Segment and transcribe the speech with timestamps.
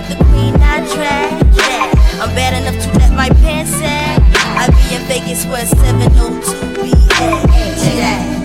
[0.00, 1.56] but the queen I drag.
[1.56, 4.22] Yeah, I'm bad enough to let my pants sag.
[4.36, 7.96] I be in Vegas where 702 be at.
[7.96, 8.37] Yeah.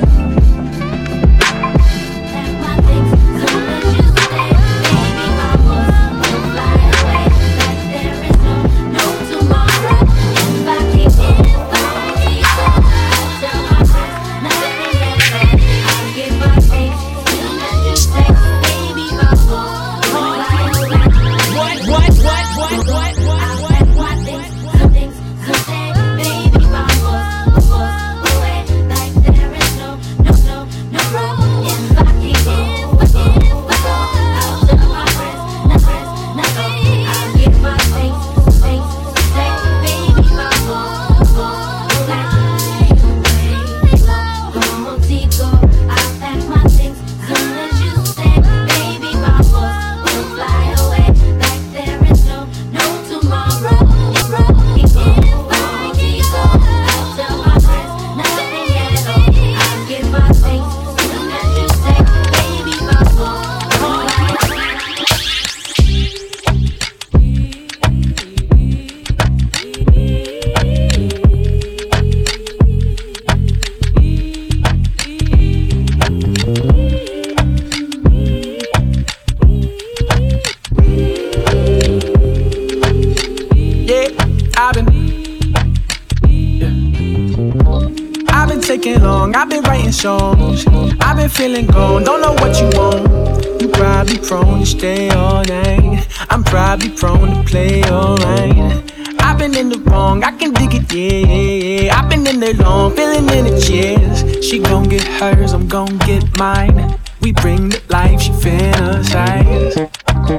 [92.14, 93.62] Don't know what you want.
[93.62, 96.08] You probably prone to stay all night.
[96.30, 98.92] I'm probably prone to play alright.
[99.20, 102.00] I've been in the wrong, I can dig it, yeah, yeah, yeah.
[102.00, 104.46] I've been in the long, feeling in the chairs.
[104.46, 107.00] She gon' get hers, I'm gon' get mine.
[107.22, 109.76] We bring the life, she fantasize.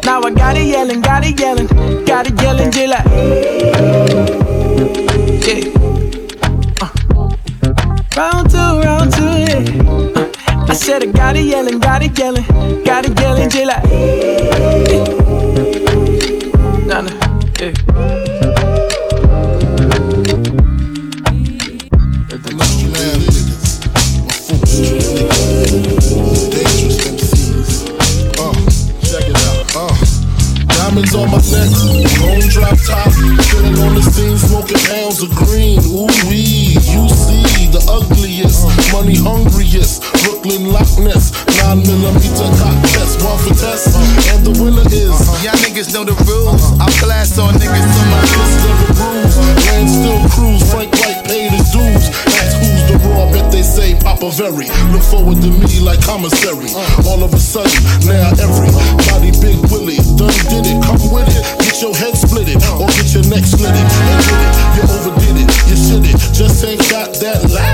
[0.05, 1.67] Now I got it yelling, got it yelling,
[2.05, 3.03] got it yelling till I.
[5.47, 5.65] Yeah.
[6.81, 6.91] Uh.
[8.17, 9.34] Round two, round two.
[10.75, 12.43] I said I got it yelling, got it yelling,
[12.83, 13.81] got it yelling till I.
[16.85, 17.13] Nah, nah,
[17.61, 17.71] yeah.
[30.67, 31.71] Diamonds on my neck,
[32.19, 35.79] chrome drop top, sitting on the scene, smoking pounds of green.
[35.87, 37.79] Ooh wee, you see the
[38.35, 41.31] ugliest, money hungriest, Brooklyn Loch Ness,
[41.63, 43.95] 9 millimeter contest, one for test,
[44.35, 45.11] and the winner is.
[45.11, 45.45] Uh-huh.
[45.45, 46.63] Y'all niggas know the rules.
[46.75, 46.85] Uh-huh.
[46.85, 49.37] I blast on niggas to my list never bruise.
[49.71, 52.11] Land still cruise, Frank White paid his dues.
[52.43, 54.67] Ask who's the raw, bet they say Papa Very.
[54.91, 56.75] Look forward to me like commissary.
[56.75, 57.11] Uh-huh.
[57.11, 57.71] All of a sudden,
[58.07, 60.79] now everybody Big Willie done did it.
[60.83, 63.87] Come with it, get your head split it, or get your neck split it.
[63.87, 66.19] And get it, you overdid it, you shit it.
[66.35, 67.74] Just ain't got that loud.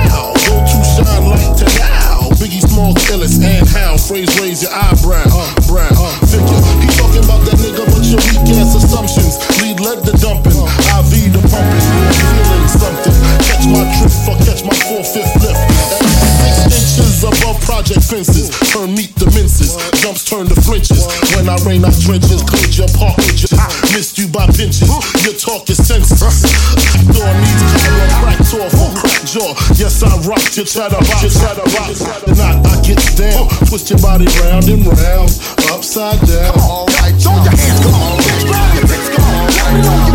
[4.10, 5.22] Phrase raise your eyebrow.
[5.22, 5.94] Uh, brown.
[5.94, 6.59] Uh, figure.
[6.82, 9.38] He talking about that nigga, but your weak ass assumptions.
[9.62, 10.50] Lead led the dumping.
[10.50, 11.87] IV the pumping.
[12.19, 13.15] Feeling something.
[13.47, 15.62] Catch my drift or catch my four fifth lift.
[16.43, 18.50] Six inches above project fences.
[18.75, 19.78] Turn meat to minces.
[20.03, 21.07] Jumps turn to flinches.
[21.39, 22.42] When I rain, I drenches.
[22.42, 23.47] Cleared your park with
[23.95, 24.91] Missed you by pinches.
[25.22, 26.51] Your talk is senseless.
[27.15, 27.62] Door needs.
[28.18, 29.54] Crack off crack jaw.
[29.78, 31.22] Yes, I rock your chatter rock.
[31.22, 31.91] Your chatter rock.
[32.36, 33.48] Not, I get down.
[33.68, 35.30] Twist your body round and round.
[35.70, 36.58] Upside down.
[36.58, 38.18] On, right, throw your hands, come on.
[38.48, 39.47] Grab your come on.
[39.47, 40.09] Let me know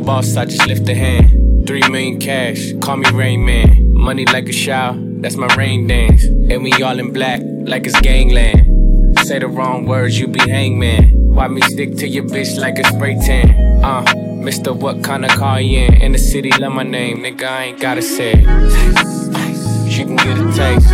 [0.00, 1.66] boss, I just lift a hand.
[1.66, 3.92] Three million cash, call me Rain Man.
[3.92, 6.24] Money like a shower, that's my rain dance.
[6.24, 9.18] And we all in black, like it's gangland.
[9.26, 11.12] Say the wrong words, you be hangman.
[11.34, 13.84] Why me stick to your bitch like a spray tan?
[13.84, 14.04] Uh,
[14.42, 15.94] Mister, what kind of car you in?
[16.02, 19.90] In the city, love my name, nigga, I ain't gotta say it.
[19.90, 20.88] She can get a taste.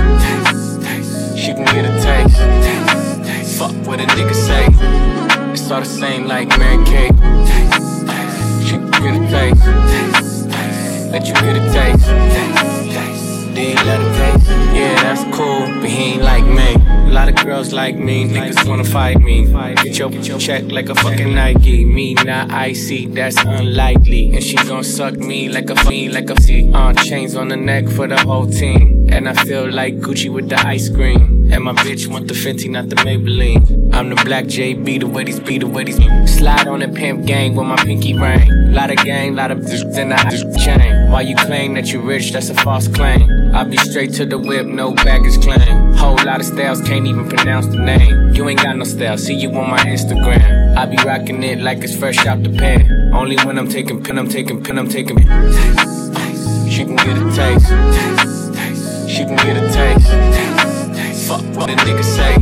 [0.83, 1.39] taste.
[1.39, 3.59] She can get a taste.
[3.59, 4.67] Fuck what a nigga say.
[5.53, 7.15] It's all the same like Mary Kate.
[9.01, 10.47] Get a taste.
[11.11, 12.07] Let you get a taste.
[13.55, 14.51] Did let it taste?
[14.75, 16.75] Yeah, that's cool, but he ain't like me.
[16.75, 19.47] A lot of girls like me, niggas wanna fight me.
[19.83, 21.85] Get your, get your check like a fucking Nike.
[21.85, 24.35] Me not icy, that's unlikely.
[24.35, 26.71] And she gon' suck me like a fiend, like a C.
[26.73, 29.09] Uh, chains on the neck for the whole team.
[29.11, 31.49] And I feel like Gucci with the ice cream.
[31.51, 33.95] And my bitch want the Fenty, not the Maybelline.
[33.95, 35.97] I'm the black JB, the way these be the way these
[36.31, 38.56] slide on the pimp gang with my pinky ring.
[38.73, 39.65] Lot of gang, lot of
[39.95, 41.11] then I just chain.
[41.11, 42.33] Why you claim that you rich?
[42.33, 43.55] That's a false claim.
[43.55, 45.93] I be straight to the whip, no baggage claim.
[45.95, 48.35] Whole lot of styles, can't even pronounce the name.
[48.35, 50.77] You ain't got no style, see you on my Instagram.
[50.77, 53.13] I be rocking it like it's fresh out the pan.
[53.15, 55.17] Only when I'm taking pin, I'm taking pin, I'm taking.
[55.17, 55.27] Pin.
[56.71, 57.69] She can get a taste.
[57.69, 61.27] Taste, taste, She can get a taste.
[61.27, 62.37] Fuck what the niggas say.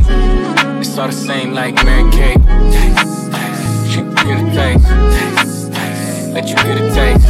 [0.79, 2.41] It's all the same like Mary Kate.
[3.89, 5.24] She can get a taste.
[6.35, 7.29] Let you get a taste.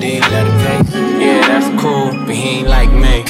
[0.00, 0.94] Let it taste?
[1.20, 3.22] Yeah, that's cool, but he ain't like me.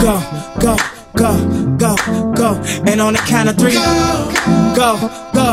[0.00, 0.18] Go,
[0.58, 0.76] go,
[1.14, 1.94] go, go,
[2.32, 2.54] go.
[2.86, 3.84] And on the count of three, go,
[4.74, 4.96] go,
[5.34, 5.52] go,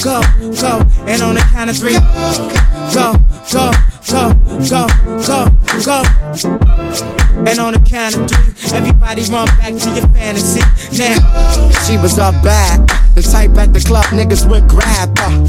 [0.00, 0.22] go.
[0.60, 0.80] Go.
[1.06, 1.98] And on the count of three,
[2.94, 3.16] go,
[3.52, 3.72] go,
[4.08, 4.32] go,
[4.68, 4.86] go,
[5.26, 5.40] go,
[5.84, 6.02] go.
[7.44, 10.60] And on the count of three, everybody run back to your fantasy.
[10.96, 11.18] Now,
[11.84, 12.88] she was up bad.
[13.14, 15.44] The type at the club niggas would grab her.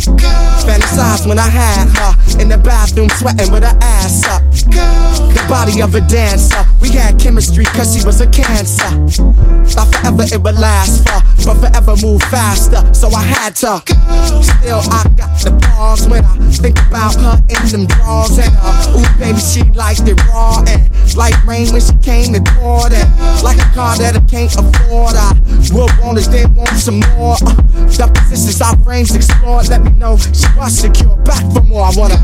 [0.67, 4.43] Fantasize when I had her in the bathroom sweating with her ass up.
[4.51, 6.63] The body of a dancer.
[6.81, 8.89] We had chemistry cause she was a cancer.
[9.71, 12.93] Thought forever it would last for, but forever move faster.
[12.93, 14.32] So I had to.
[14.41, 18.37] Still, I got the pause when I think about her in them drawers.
[18.37, 20.63] And uh, ooh, baby, she liked it raw.
[20.67, 22.93] And like rain when she came to court.
[22.93, 23.09] And
[23.43, 25.15] like a car that I can't afford.
[25.15, 25.35] I
[25.73, 27.35] will want it, then want some more.
[27.43, 27.53] Uh,
[27.93, 29.61] the positions our frames explore.
[29.63, 31.15] Let me know she was secure.
[31.23, 31.85] Back for more.
[31.85, 32.17] I wanna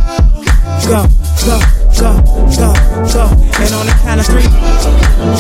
[0.86, 1.06] go,
[1.46, 1.60] go,
[2.00, 2.10] go,
[2.56, 2.70] go,
[3.14, 3.26] go.
[3.60, 4.48] And on the count of three,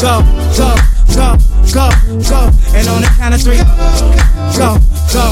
[0.04, 0.21] go,
[0.57, 0.75] go,
[1.16, 1.38] go,
[1.74, 1.88] go,
[2.27, 2.39] go.
[2.75, 3.57] And on the count of three,
[4.57, 4.77] go,
[5.13, 5.31] go,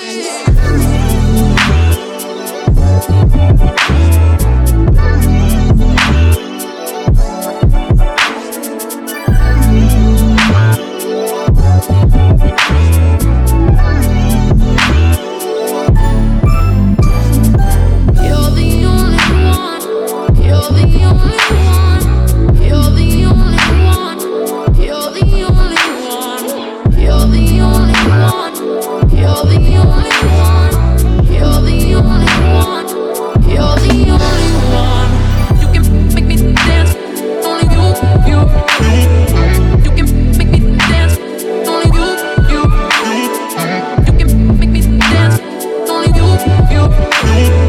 [46.89, 47.60] When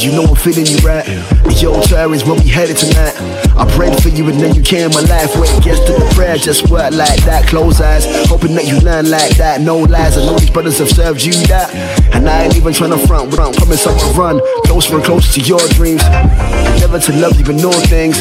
[0.00, 1.04] You know I'm feeling you right.
[1.04, 3.11] The altar is where we headed tonight.
[3.62, 5.38] I prayed for you and then you came my life.
[5.38, 7.46] When it gets to the prayer, just work like that.
[7.46, 9.60] Close eyes, hoping that you learn like that.
[9.60, 11.70] No lies, I know these brothers have served you that.
[12.12, 15.38] And I ain't even trying to front, but I promise I'ma run closer and closer
[15.38, 16.02] to your dreams.
[16.82, 18.18] Never to love you, but know things.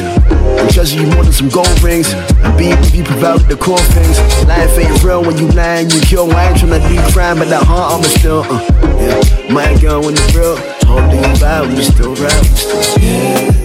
[0.62, 2.14] I'm treasure you more than some gold rings.
[2.14, 4.22] And be with you provide the core things.
[4.46, 6.30] Life ain't real when you lie you kill.
[6.30, 8.46] I ain't trying to do crime, but that heart I'ma still.
[8.46, 8.62] Uh,
[9.02, 9.50] yeah.
[9.50, 10.56] My girl when it's real,
[10.86, 13.02] totally vibe, we still rap, we still.
[13.02, 13.61] Yeah.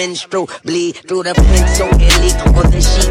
[0.00, 3.09] Menstrual bleed through the pencil illegal on the sheet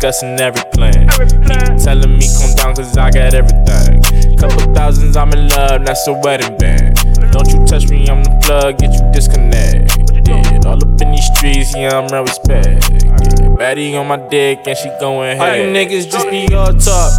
[0.00, 1.08] discussing every plan.
[1.10, 4.00] He telling me calm down, cause I got everything.
[4.38, 6.96] Couple thousands, I'm in love, that's a wedding band.
[7.32, 10.00] Don't you touch me, I'm the plug, get you disconnect.
[10.26, 12.88] Yeah, all up in these streets, yeah, I'm real respect.
[12.88, 15.60] Yeah, baddie on my dick, and she going ahead.
[15.60, 17.12] All you niggas just be all talk.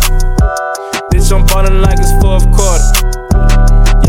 [1.14, 2.90] Bitch, I'm ballin' like it's fourth quarter.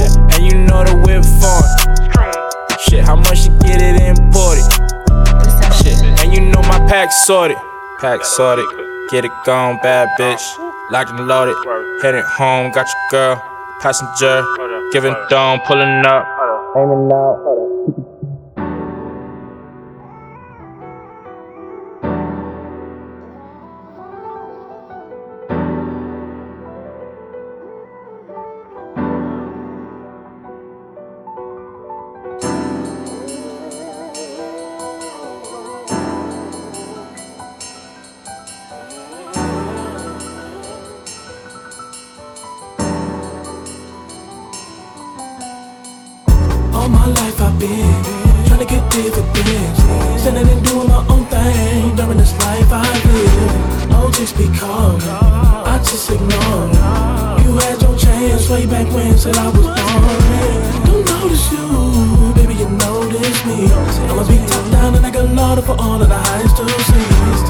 [0.00, 1.68] Yeah, and you know the whip form.
[2.88, 4.64] Shit, how much you get it imported?
[5.76, 7.58] Shit, and you know my pack sorted.
[8.02, 8.66] Pack sorted.
[9.12, 10.42] Get it gone, bad bitch.
[10.90, 11.54] Locked and loaded.
[12.02, 13.42] Heading home, got your girl.
[13.80, 14.42] Passenger.
[14.90, 16.26] Giving down, pulling up.
[16.76, 17.51] Aiming out.
[47.62, 48.03] Been
[48.46, 49.79] trying to get dividends,
[50.20, 53.92] standing and doing my own thing during this life I live.
[53.94, 54.98] Oh, just be calm,
[55.72, 56.66] I just ignore.
[57.44, 60.62] You had your chance way back when said I was born.
[60.87, 63.70] Don't notice you, baby, you notice me.
[64.11, 67.41] I'ma be top down and I got lot for all of the highs to see.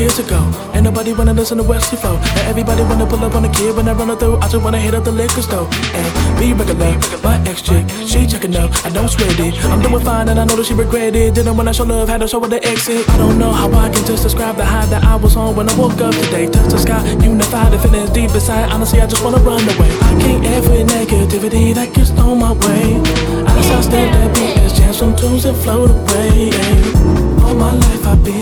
[0.00, 0.40] Years ago.
[0.72, 2.16] Ain't nobody wanna listen to Wesley flow.
[2.48, 4.36] Everybody wanna pull up on the kid when I run through.
[4.38, 6.08] I just wanna hit up the liquor store and
[6.40, 6.96] be regular.
[7.22, 8.70] My ex chick, she checking up.
[8.86, 9.52] I don't sweat it.
[9.66, 11.34] I'm doing fine and I know that she regret it.
[11.34, 13.08] Didn't wanna show love, had to show her the exit.
[13.10, 15.68] I don't know how I can just describe the high that I was on when
[15.68, 16.46] I woke up today.
[16.46, 18.72] Touch the sky, unified, the feelings deep inside.
[18.72, 19.90] Honestly, I just wanna run away.
[20.08, 22.96] I can't with negativity that gets on my way.
[23.46, 26.52] I just stand that beat as jam some tunes and float away.
[27.44, 28.39] All my life I've been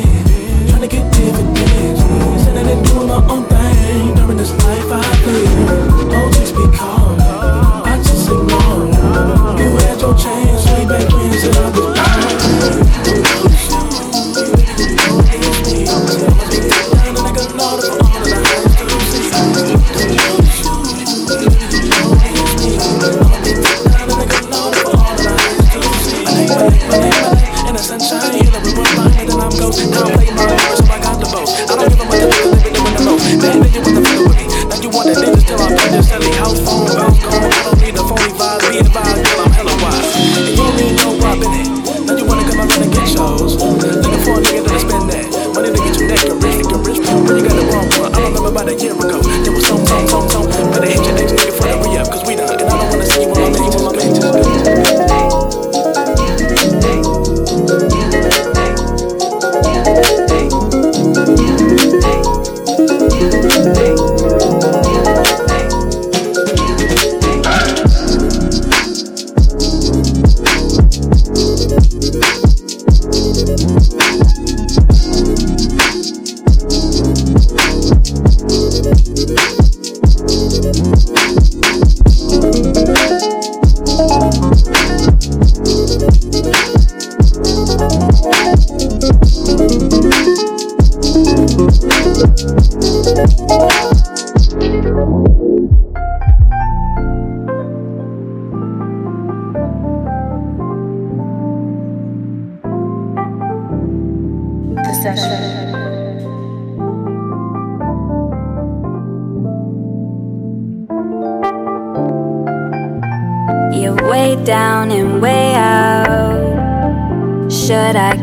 [10.18, 10.66] chance.
[10.66, 11.87] Way back when said I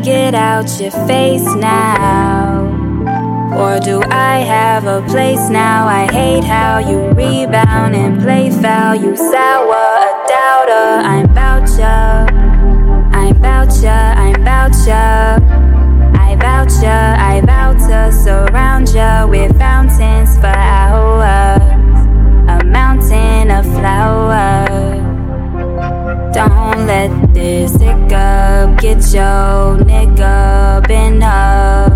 [0.06, 2.62] Get out your face now?
[3.58, 5.88] Or do I have a place now?
[5.88, 8.94] I hate how you rebound and play foul.
[8.94, 11.08] You sour, a doubter.
[11.10, 12.24] I'm bout ya.
[13.10, 14.14] I'm bout ya.
[14.16, 15.40] I'm bout ya.
[16.14, 17.16] I vouch ya.
[17.18, 21.62] I vow to surround ya with fountains for hours.
[22.48, 25.05] A mountain of flowers.
[26.36, 31.90] Don't let this hiccup get your nigga been up.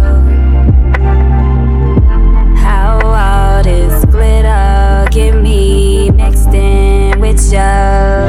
[2.57, 8.25] How all this glitter get me mixed in with ya?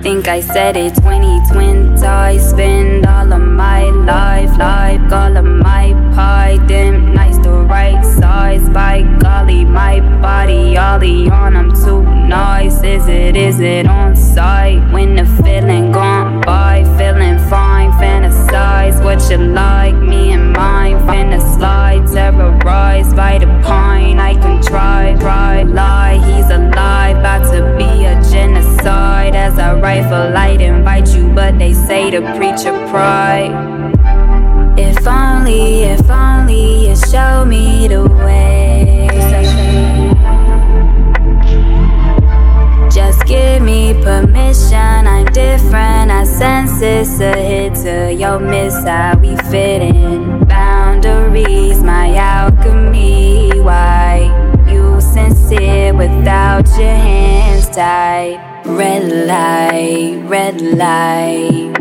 [0.00, 2.02] Think I said it 2020.
[2.06, 5.23] I spend all of my life, like all
[13.44, 14.80] Is it on sight?
[14.90, 17.90] When the feeling gone by, feeling fine.
[18.00, 20.96] Fantasize what you like, me and mine.
[21.00, 24.18] Finna slide, terrorized by the pine.
[24.18, 26.14] I can try, try, lie.
[26.24, 29.34] He's alive, about to be a genocide.
[29.34, 33.52] As I rifle light, invite you, but they say to preach a pride.
[34.78, 38.73] If only, if only you show me the way.
[42.94, 46.12] Just give me permission, I'm different.
[46.12, 48.84] I sense it's a hit to your miss.
[48.84, 53.60] How we fit in boundaries, my alchemy.
[53.60, 54.30] Why
[54.70, 58.38] you sincere without your hands tied?
[58.64, 61.76] Red light, red light,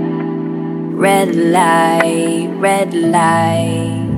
[0.97, 4.12] red light, red light.